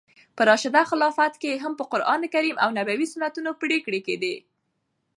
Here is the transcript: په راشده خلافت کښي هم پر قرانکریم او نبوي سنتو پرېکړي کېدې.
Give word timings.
په 0.35 0.41
راشده 0.49 0.81
خلافت 0.89 1.33
کښي 1.41 1.53
هم 1.63 1.73
پر 1.79 1.85
قرانکریم 1.91 2.57
او 2.63 2.69
نبوي 2.77 3.07
سنتو 3.13 3.51
پرېکړي 3.61 3.99
کېدې. 4.07 4.35